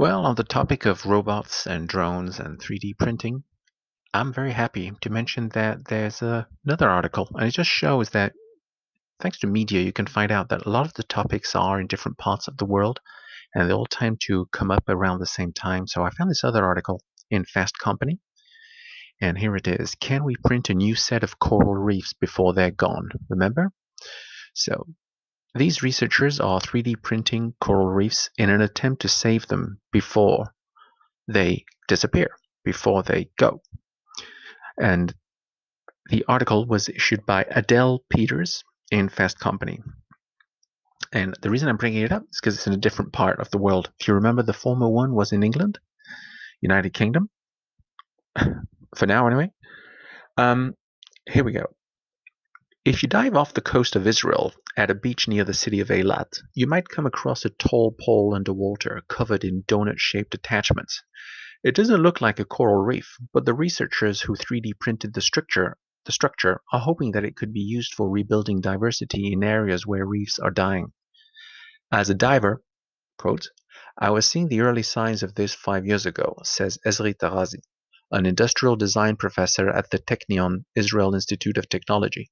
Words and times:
Well, 0.00 0.24
on 0.24 0.34
the 0.34 0.44
topic 0.44 0.86
of 0.86 1.04
robots 1.04 1.66
and 1.66 1.86
drones 1.86 2.40
and 2.40 2.58
3D 2.58 2.96
printing, 2.96 3.44
I'm 4.14 4.32
very 4.32 4.52
happy 4.52 4.92
to 5.02 5.10
mention 5.10 5.50
that 5.50 5.88
there's 5.88 6.22
uh, 6.22 6.46
another 6.64 6.88
article, 6.88 7.28
and 7.34 7.46
it 7.46 7.50
just 7.50 7.68
shows 7.68 8.08
that 8.08 8.32
thanks 9.20 9.40
to 9.40 9.46
media, 9.46 9.82
you 9.82 9.92
can 9.92 10.06
find 10.06 10.32
out 10.32 10.48
that 10.48 10.64
a 10.64 10.70
lot 10.70 10.86
of 10.86 10.94
the 10.94 11.02
topics 11.02 11.54
are 11.54 11.78
in 11.78 11.86
different 11.86 12.16
parts 12.16 12.48
of 12.48 12.56
the 12.56 12.64
world, 12.64 12.98
and 13.54 13.68
they 13.68 13.74
all 13.74 13.84
tend 13.84 14.22
to 14.22 14.46
come 14.52 14.70
up 14.70 14.84
around 14.88 15.18
the 15.18 15.26
same 15.26 15.52
time. 15.52 15.86
So 15.86 16.02
I 16.02 16.08
found 16.08 16.30
this 16.30 16.44
other 16.44 16.64
article 16.64 17.02
in 17.30 17.44
Fast 17.44 17.78
Company, 17.78 18.20
and 19.20 19.36
here 19.36 19.54
it 19.54 19.68
is. 19.68 19.96
Can 19.96 20.24
we 20.24 20.34
print 20.42 20.70
a 20.70 20.74
new 20.74 20.94
set 20.94 21.22
of 21.22 21.38
coral 21.38 21.74
reefs 21.74 22.14
before 22.14 22.54
they're 22.54 22.70
gone? 22.70 23.10
Remember? 23.28 23.70
So 24.54 24.86
these 25.54 25.82
researchers 25.82 26.38
are 26.38 26.60
3D 26.60 27.02
printing 27.02 27.54
coral 27.60 27.88
reefs 27.88 28.30
in 28.38 28.50
an 28.50 28.60
attempt 28.60 29.02
to 29.02 29.08
save 29.08 29.46
them 29.46 29.80
before 29.92 30.54
they 31.26 31.64
disappear, 31.88 32.30
before 32.64 33.02
they 33.02 33.30
go. 33.36 33.60
And 34.80 35.12
the 36.08 36.24
article 36.28 36.66
was 36.66 36.88
issued 36.88 37.26
by 37.26 37.46
Adele 37.50 38.04
Peters 38.08 38.64
in 38.90 39.08
Fast 39.08 39.38
Company. 39.38 39.80
And 41.12 41.36
the 41.42 41.50
reason 41.50 41.68
I'm 41.68 41.76
bringing 41.76 42.02
it 42.02 42.12
up 42.12 42.22
is 42.30 42.40
because 42.40 42.54
it's 42.56 42.66
in 42.66 42.72
a 42.72 42.78
different 42.78 43.12
part 43.12 43.40
of 43.40 43.50
the 43.50 43.58
world. 43.58 43.90
If 43.98 44.06
you 44.06 44.14
remember, 44.14 44.42
the 44.42 44.52
former 44.52 44.88
one 44.88 45.12
was 45.12 45.32
in 45.32 45.42
England, 45.42 45.78
United 46.60 46.90
Kingdom, 46.90 47.28
for 48.94 49.06
now 49.06 49.26
anyway. 49.26 49.50
Um, 50.36 50.74
here 51.28 51.42
we 51.42 51.52
go. 51.52 51.66
If 52.82 53.02
you 53.02 53.10
dive 53.10 53.36
off 53.36 53.52
the 53.52 53.60
coast 53.60 53.94
of 53.94 54.06
Israel 54.06 54.54
at 54.74 54.90
a 54.90 54.94
beach 54.94 55.28
near 55.28 55.44
the 55.44 55.52
city 55.52 55.80
of 55.80 55.90
Eilat, 55.90 56.40
you 56.54 56.66
might 56.66 56.88
come 56.88 57.04
across 57.04 57.44
a 57.44 57.50
tall 57.50 57.94
pole 58.00 58.32
underwater 58.34 59.02
covered 59.06 59.44
in 59.44 59.64
donut-shaped 59.64 60.34
attachments. 60.34 61.02
It 61.62 61.74
doesn't 61.74 62.00
look 62.00 62.22
like 62.22 62.40
a 62.40 62.46
coral 62.46 62.82
reef, 62.82 63.18
but 63.34 63.44
the 63.44 63.52
researchers 63.52 64.22
who 64.22 64.34
3D 64.34 64.78
printed 64.80 65.12
the 65.12 65.20
structure, 65.20 65.76
the 66.06 66.12
structure 66.12 66.62
are 66.72 66.80
hoping 66.80 67.12
that 67.12 67.22
it 67.22 67.36
could 67.36 67.52
be 67.52 67.60
used 67.60 67.92
for 67.92 68.08
rebuilding 68.08 68.62
diversity 68.62 69.30
in 69.30 69.44
areas 69.44 69.86
where 69.86 70.06
reefs 70.06 70.38
are 70.38 70.50
dying. 70.50 70.94
As 71.92 72.08
a 72.08 72.14
diver, 72.14 72.62
quote, 73.18 73.50
I 73.98 74.08
was 74.08 74.26
seeing 74.26 74.48
the 74.48 74.62
early 74.62 74.84
signs 74.84 75.22
of 75.22 75.34
this 75.34 75.52
five 75.52 75.84
years 75.84 76.06
ago, 76.06 76.38
says 76.44 76.78
Ezri 76.86 77.14
Tarazi, 77.14 77.60
an 78.10 78.24
industrial 78.24 78.76
design 78.76 79.16
professor 79.16 79.68
at 79.68 79.90
the 79.90 79.98
Technion 79.98 80.64
Israel 80.74 81.14
Institute 81.14 81.58
of 81.58 81.68
Technology 81.68 82.30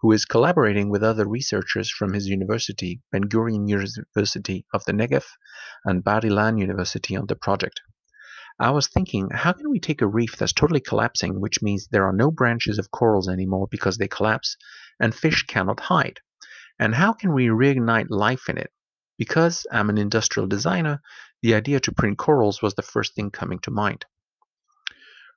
who 0.00 0.12
is 0.12 0.24
collaborating 0.24 0.90
with 0.90 1.02
other 1.02 1.26
researchers 1.26 1.90
from 1.90 2.12
his 2.12 2.28
university, 2.28 3.00
Ben 3.10 3.24
Gurion 3.24 3.68
University 3.68 4.64
of 4.72 4.84
the 4.84 4.92
Negev, 4.92 5.24
and 5.84 6.04
Bar 6.04 6.20
Ilan 6.20 6.60
University 6.60 7.16
on 7.16 7.26
the 7.26 7.34
project. 7.34 7.80
I 8.60 8.70
was 8.70 8.88
thinking, 8.88 9.30
how 9.30 9.52
can 9.52 9.70
we 9.70 9.80
take 9.80 10.02
a 10.02 10.06
reef 10.06 10.36
that's 10.36 10.52
totally 10.52 10.80
collapsing, 10.80 11.40
which 11.40 11.62
means 11.62 11.86
there 11.86 12.06
are 12.06 12.12
no 12.12 12.30
branches 12.30 12.78
of 12.78 12.90
corals 12.90 13.28
anymore 13.28 13.68
because 13.70 13.98
they 13.98 14.08
collapse, 14.08 14.56
and 14.98 15.14
fish 15.14 15.44
cannot 15.46 15.80
hide? 15.80 16.20
And 16.78 16.94
how 16.94 17.12
can 17.12 17.32
we 17.32 17.46
reignite 17.46 18.06
life 18.08 18.48
in 18.48 18.58
it? 18.58 18.72
Because 19.16 19.66
I'm 19.72 19.90
an 19.90 19.98
industrial 19.98 20.46
designer, 20.46 21.00
the 21.42 21.54
idea 21.54 21.80
to 21.80 21.92
print 21.92 22.18
corals 22.18 22.62
was 22.62 22.74
the 22.74 22.82
first 22.82 23.14
thing 23.14 23.30
coming 23.30 23.58
to 23.60 23.70
mind. 23.70 24.04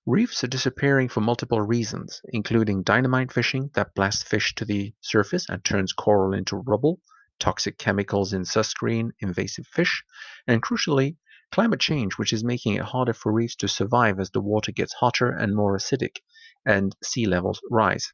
Reefs 0.07 0.43
are 0.43 0.47
disappearing 0.47 1.09
for 1.09 1.21
multiple 1.21 1.61
reasons, 1.61 2.21
including 2.25 2.81
dynamite 2.81 3.31
fishing 3.31 3.69
that 3.75 3.93
blasts 3.93 4.23
fish 4.23 4.55
to 4.55 4.65
the 4.65 4.95
surface 4.99 5.47
and 5.47 5.63
turns 5.63 5.93
coral 5.93 6.33
into 6.33 6.55
rubble, 6.55 6.99
toxic 7.39 7.77
chemicals 7.77 8.33
in 8.33 8.41
sunscreen, 8.41 9.11
invasive 9.19 9.67
fish, 9.67 10.03
and 10.47 10.63
crucially, 10.63 11.17
climate 11.51 11.79
change, 11.79 12.17
which 12.17 12.33
is 12.33 12.43
making 12.43 12.73
it 12.73 12.81
harder 12.81 13.13
for 13.13 13.31
reefs 13.31 13.55
to 13.57 13.67
survive 13.67 14.19
as 14.19 14.31
the 14.31 14.41
water 14.41 14.71
gets 14.71 14.91
hotter 14.93 15.29
and 15.29 15.55
more 15.55 15.77
acidic 15.77 16.17
and 16.65 16.95
sea 17.03 17.27
levels 17.27 17.61
rise. 17.69 18.11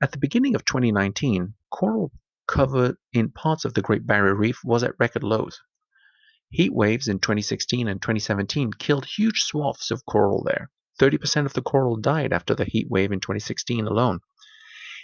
At 0.00 0.12
the 0.12 0.18
beginning 0.18 0.54
of 0.54 0.64
2019, 0.64 1.52
coral 1.68 2.10
cover 2.46 2.96
in 3.12 3.32
parts 3.32 3.66
of 3.66 3.74
the 3.74 3.82
Great 3.82 4.06
Barrier 4.06 4.34
Reef 4.34 4.64
was 4.64 4.82
at 4.82 4.98
record 4.98 5.22
lows. 5.22 5.60
Heat 6.48 6.72
waves 6.72 7.06
in 7.06 7.18
2016 7.18 7.86
and 7.86 8.00
2017 8.00 8.72
killed 8.78 9.04
huge 9.04 9.42
swaths 9.42 9.90
of 9.90 10.06
coral 10.06 10.42
there. 10.42 10.70
30% 10.98 11.46
of 11.46 11.52
the 11.52 11.62
coral 11.62 11.96
died 11.96 12.32
after 12.32 12.54
the 12.54 12.64
heat 12.64 12.88
wave 12.90 13.12
in 13.12 13.20
2016 13.20 13.86
alone. 13.86 14.20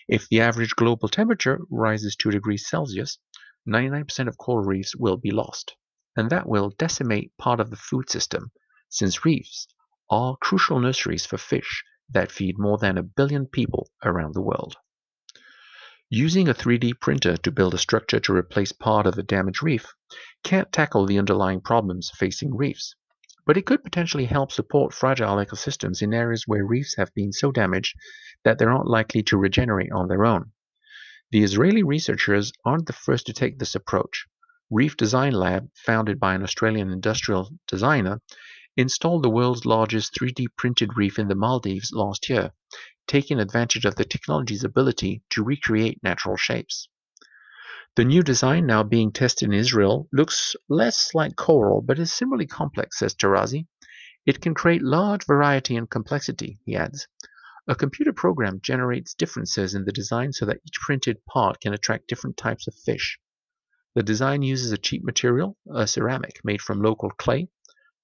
If 0.09 0.29
the 0.29 0.41
average 0.41 0.77
global 0.77 1.09
temperature 1.09 1.61
rises 1.71 2.17
2 2.17 2.31
degrees 2.31 2.69
Celsius, 2.69 3.19
99% 3.67 4.29
of 4.29 4.37
coral 4.37 4.65
reefs 4.65 4.95
will 4.95 5.17
be 5.17 5.31
lost, 5.31 5.77
and 6.17 6.29
that 6.31 6.49
will 6.49 6.75
decimate 6.79 7.37
part 7.39 7.61
of 7.61 7.71
the 7.71 7.77
food 7.77 8.11
system, 8.11 8.51
since 8.91 9.25
reefs 9.25 9.67
are 10.11 10.37
crucial 10.37 10.79
nurseries 10.79 11.25
for 11.25 11.39
fish 11.39 11.83
that 12.11 12.31
feed 12.31 12.59
more 12.59 12.77
than 12.77 12.99
a 12.99 13.03
billion 13.03 13.47
people 13.47 13.89
around 14.05 14.35
the 14.35 14.43
world. 14.43 14.77
Using 16.11 16.49
a 16.49 16.55
3D 16.55 17.01
printer 17.01 17.39
to 17.39 17.51
build 17.51 17.73
a 17.73 17.79
structure 17.79 18.21
to 18.21 18.35
replace 18.35 18.73
part 18.73 19.07
of 19.07 19.17
a 19.17 19.23
damaged 19.23 19.63
reef 19.63 19.87
can't 20.43 20.71
tackle 20.71 21.07
the 21.07 21.19
underlying 21.19 21.63
problems 21.63 22.11
facing 22.15 22.55
reefs, 22.55 22.95
but 23.47 23.57
it 23.57 23.67
could 23.67 23.85
potentially 23.85 24.25
help 24.25 24.51
support 24.51 24.95
fragile 24.95 25.37
ecosystems 25.37 26.01
in 26.03 26.15
areas 26.15 26.47
where 26.47 26.65
reefs 26.65 26.97
have 26.97 27.13
been 27.15 27.33
so 27.33 27.53
damaged 27.53 27.97
that 28.45 28.59
they're 28.59 28.71
not 28.71 28.87
likely 28.87 29.23
to 29.23 29.37
regenerate 29.37 29.93
on 29.93 30.09
their 30.09 30.25
own. 30.25 30.53
The 31.31 31.43
Israeli 31.43 31.83
researchers 31.83 32.53
aren't 32.65 32.87
the 32.87 32.93
first 32.93 33.27
to 33.27 33.33
take 33.33 33.59
this 33.59 33.75
approach. 33.75 34.27
Reef 34.71 34.97
Design 34.97 35.33
Lab, 35.33 35.69
founded 35.75 36.19
by 36.19 36.35
an 36.35 36.43
Australian 36.43 36.91
industrial 36.91 37.51
designer, 37.67 38.21
installed 38.77 39.23
the 39.23 39.31
world's 39.31 39.65
largest 39.65 40.15
3D 40.15 40.47
printed 40.57 40.97
reef 40.97 41.19
in 41.19 41.29
the 41.29 41.35
Maldives 41.35 41.93
last 41.93 42.29
year, 42.29 42.53
taking 43.07 43.39
advantage 43.39 43.85
of 43.85 43.97
the 43.97 44.05
technology's 44.05 44.65
ability 44.65 45.23
to 45.31 45.45
recreate 45.45 46.03
natural 46.03 46.37
shapes. 46.37 46.89
The 47.97 48.05
new 48.05 48.25
design 48.25 48.67
now 48.67 48.83
being 48.83 49.13
tested 49.13 49.49
in 49.49 49.55
Israel 49.55 50.09
looks 50.13 50.57
less 50.69 51.15
like 51.15 51.37
coral, 51.37 51.81
but 51.81 52.01
is 52.01 52.13
similarly 52.13 52.47
complex, 52.47 52.99
says 52.99 53.15
Tarazi. 53.15 53.69
It 54.27 54.41
can 54.41 54.53
create 54.53 54.83
large 54.83 55.25
variety 55.25 55.77
and 55.77 55.89
complexity, 55.89 56.59
he 56.65 56.75
adds. 56.75 57.07
A 57.69 57.77
computer 57.77 58.13
program 58.13 58.61
generates 58.61 59.15
differences 59.15 59.77
in 59.77 59.85
the 59.85 59.93
design 59.93 60.33
so 60.33 60.45
that 60.45 60.61
each 60.67 60.81
printed 60.81 61.25
part 61.27 61.61
can 61.61 61.73
attract 61.73 62.09
different 62.09 62.37
types 62.37 62.67
of 62.67 62.75
fish. 62.75 63.21
The 63.95 64.03
design 64.03 64.43
uses 64.43 64.73
a 64.73 64.79
cheap 64.79 65.05
material, 65.05 65.57
a 65.73 65.87
ceramic 65.87 66.41
made 66.43 66.61
from 66.61 66.83
local 66.83 67.11
clay. 67.11 67.49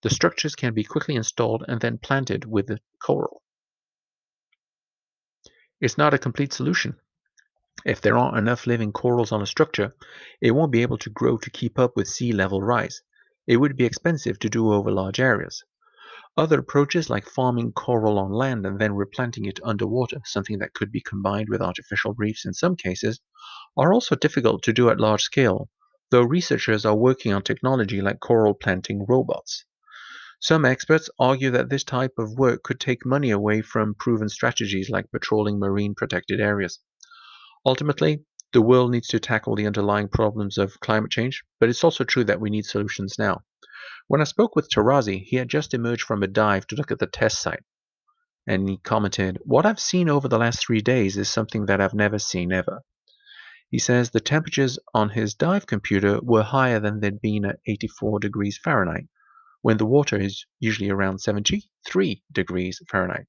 The 0.03 0.11
structures 0.11 0.55
can 0.55 0.73
be 0.73 0.85
quickly 0.85 1.17
installed 1.17 1.65
and 1.67 1.81
then 1.81 1.99
planted 1.99 2.45
with 2.45 2.69
the 2.69 2.79
coral. 3.05 3.43
It's 5.81 5.99
not 5.99 6.15
a 6.15 6.19
complete 6.19 6.53
solution. 6.53 6.97
If 7.87 8.03
there 8.03 8.19
aren't 8.19 8.37
enough 8.37 8.67
living 8.67 8.93
corals 8.93 9.33
on 9.33 9.41
a 9.41 9.47
structure, 9.47 9.95
it 10.41 10.51
won't 10.51 10.71
be 10.71 10.83
able 10.83 10.99
to 10.99 11.09
grow 11.09 11.39
to 11.39 11.51
keep 11.51 11.79
up 11.79 11.97
with 11.97 12.09
sea 12.09 12.31
level 12.31 12.63
rise. 12.63 13.01
It 13.47 13.57
would 13.57 13.75
be 13.77 13.87
expensive 13.87 14.39
to 14.41 14.51
do 14.51 14.71
over 14.73 14.91
large 14.91 15.19
areas. 15.19 15.65
Other 16.37 16.59
approaches 16.59 17.09
like 17.09 17.25
farming 17.25 17.73
coral 17.73 18.19
on 18.19 18.33
land 18.33 18.67
and 18.67 18.79
then 18.79 18.95
replanting 18.95 19.47
it 19.47 19.61
underwater, 19.65 20.21
something 20.27 20.59
that 20.59 20.75
could 20.75 20.93
be 20.93 21.01
combined 21.01 21.49
with 21.49 21.63
artificial 21.63 22.15
reefs 22.19 22.45
in 22.45 22.53
some 22.53 22.77
cases, 22.77 23.21
are 23.77 23.95
also 23.95 24.15
difficult 24.15 24.63
to 24.65 24.73
do 24.73 24.91
at 24.91 25.01
large 25.01 25.23
scale, 25.23 25.71
though 26.11 26.23
researchers 26.23 26.85
are 26.85 26.95
working 26.95 27.33
on 27.33 27.43
technology 27.43 28.03
like 28.03 28.21
coral 28.21 28.53
planting 28.53 29.07
robots. 29.09 29.65
Some 30.39 30.65
experts 30.65 31.09
argue 31.19 31.51
that 31.53 31.71
this 31.71 31.85
type 31.85 32.15
of 32.19 32.39
work 32.39 32.63
could 32.63 32.79
take 32.79 33.07
money 33.07 33.31
away 33.31 33.63
from 33.63 33.95
proven 33.95 34.29
strategies 34.29 34.91
like 34.91 35.11
patrolling 35.11 35.59
marine 35.59 35.95
protected 35.95 36.41
areas. 36.41 36.79
Ultimately, 37.67 38.25
the 38.53 38.63
world 38.63 38.91
needs 38.91 39.09
to 39.09 39.21
tackle 39.21 39.55
the 39.55 39.67
underlying 39.67 40.09
problems 40.09 40.57
of 40.57 40.81
climate 40.81 41.11
change, 41.11 41.45
but 41.59 41.69
it's 41.69 41.85
also 41.85 42.05
true 42.05 42.25
that 42.25 42.41
we 42.41 42.51
need 42.51 42.65
solutions 42.65 43.19
now. 43.19 43.43
When 44.09 44.21
I 44.21 44.25
spoke 44.25 44.57
with 44.57 44.71
Tarazi, 44.71 45.23
he 45.25 45.37
had 45.37 45.49
just 45.49 45.75
emerged 45.75 46.03
from 46.03 46.23
a 46.23 46.27
dive 46.27 46.67
to 46.69 46.75
look 46.75 46.91
at 46.91 46.99
the 46.99 47.07
test 47.07 47.41
site. 47.41 47.63
And 48.47 48.69
he 48.69 48.79
commented, 48.79 49.39
What 49.45 49.67
I've 49.67 49.79
seen 49.79 50.09
over 50.09 50.27
the 50.27 50.39
last 50.39 50.67
three 50.67 50.81
days 50.81 51.17
is 51.17 51.29
something 51.29 51.67
that 51.67 51.81
I've 51.81 51.95
never 51.95 52.19
seen 52.19 52.51
ever. 52.51 52.81
He 53.69 53.79
says 53.79 54.11
the 54.11 54.21
temperatures 54.21 54.79
on 54.95 55.11
his 55.11 55.35
dive 55.35 55.67
computer 55.67 56.19
were 56.23 56.43
higher 56.43 56.81
than 56.81 56.99
they'd 56.99 57.21
been 57.21 57.45
at 57.45 57.61
84 57.67 58.19
degrees 58.21 58.59
Fahrenheit, 58.59 59.07
when 59.61 59.77
the 59.77 59.87
water 59.87 60.17
is 60.17 60.47
usually 60.59 60.91
around 60.91 61.19
73 61.19 62.23
degrees 62.33 62.83
Fahrenheit. 62.89 63.27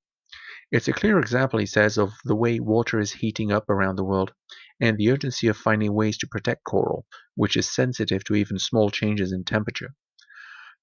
It's 0.71 0.87
a 0.87 0.93
clear 0.93 1.19
example, 1.19 1.59
he 1.59 1.65
says, 1.65 1.97
of 1.97 2.13
the 2.23 2.35
way 2.35 2.61
water 2.61 2.97
is 2.97 3.11
heating 3.11 3.51
up 3.51 3.69
around 3.69 3.97
the 3.97 4.05
world 4.05 4.33
and 4.79 4.97
the 4.97 5.11
urgency 5.11 5.47
of 5.47 5.57
finding 5.57 5.93
ways 5.93 6.17
to 6.19 6.27
protect 6.27 6.63
coral, 6.63 7.05
which 7.35 7.57
is 7.57 7.69
sensitive 7.69 8.23
to 8.23 8.35
even 8.35 8.57
small 8.57 8.89
changes 8.89 9.33
in 9.33 9.43
temperature. 9.43 9.93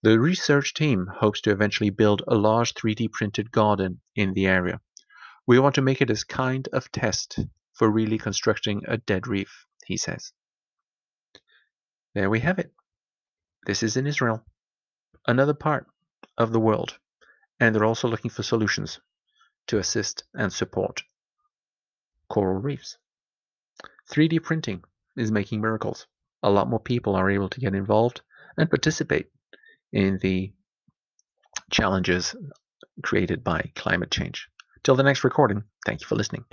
The 0.02 0.20
research 0.20 0.74
team 0.74 1.06
hopes 1.06 1.40
to 1.40 1.52
eventually 1.52 1.88
build 1.88 2.22
a 2.28 2.34
large 2.34 2.74
3D 2.74 3.12
printed 3.12 3.50
garden 3.50 4.02
in 4.14 4.34
the 4.34 4.46
area. 4.46 4.82
We 5.46 5.58
want 5.58 5.74
to 5.76 5.82
make 5.82 6.02
it 6.02 6.10
as 6.10 6.22
kind 6.22 6.68
of 6.70 6.92
test 6.92 7.38
for 7.72 7.90
really 7.90 8.18
constructing 8.18 8.82
a 8.86 8.98
dead 8.98 9.26
reef, 9.26 9.64
he 9.86 9.96
says. 9.96 10.34
There 12.14 12.28
we 12.28 12.40
have 12.40 12.58
it. 12.58 12.74
This 13.64 13.82
is 13.82 13.96
in 13.96 14.06
Israel. 14.06 14.44
another 15.26 15.54
part 15.54 15.86
of 16.36 16.52
the 16.52 16.60
world, 16.60 16.98
and 17.58 17.74
they're 17.74 17.86
also 17.86 18.06
looking 18.06 18.30
for 18.30 18.42
solutions 18.42 19.00
to 19.68 19.78
assist 19.78 20.24
and 20.34 20.52
support 20.52 21.02
coral 22.28 22.60
reefs. 22.60 22.98
3D 24.10 24.42
printing 24.42 24.82
is 25.16 25.30
making 25.30 25.60
miracles. 25.60 26.06
A 26.42 26.50
lot 26.50 26.68
more 26.68 26.80
people 26.80 27.14
are 27.14 27.30
able 27.30 27.48
to 27.48 27.60
get 27.60 27.74
involved 27.74 28.20
and 28.56 28.70
participate 28.70 29.26
in 29.92 30.18
the 30.18 30.52
challenges 31.70 32.34
created 33.02 33.44
by 33.44 33.70
climate 33.74 34.10
change. 34.10 34.48
Till 34.82 34.96
the 34.96 35.02
next 35.02 35.24
recording, 35.24 35.64
thank 35.84 36.00
you 36.00 36.06
for 36.06 36.16
listening. 36.16 36.44